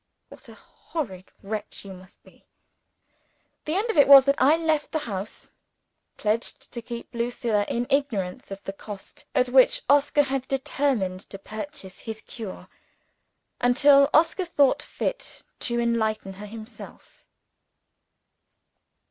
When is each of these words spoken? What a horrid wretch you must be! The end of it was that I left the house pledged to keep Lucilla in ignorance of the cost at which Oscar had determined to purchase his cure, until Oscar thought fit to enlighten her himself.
What 0.29 0.49
a 0.49 0.55
horrid 0.55 1.31
wretch 1.43 1.85
you 1.85 1.93
must 1.93 2.23
be! 2.23 2.47
The 3.65 3.75
end 3.75 3.91
of 3.91 3.97
it 3.97 4.07
was 4.07 4.25
that 4.25 4.41
I 4.41 4.55
left 4.57 4.91
the 4.91 4.97
house 4.97 5.51
pledged 6.17 6.71
to 6.71 6.81
keep 6.81 7.13
Lucilla 7.13 7.65
in 7.67 7.85
ignorance 7.87 8.49
of 8.49 8.63
the 8.63 8.73
cost 8.73 9.25
at 9.35 9.49
which 9.49 9.83
Oscar 9.87 10.23
had 10.23 10.47
determined 10.47 11.19
to 11.29 11.37
purchase 11.37 11.99
his 11.99 12.21
cure, 12.21 12.67
until 13.59 14.09
Oscar 14.11 14.45
thought 14.45 14.81
fit 14.81 15.43
to 15.59 15.79
enlighten 15.79 16.33
her 16.33 16.47
himself. 16.47 17.23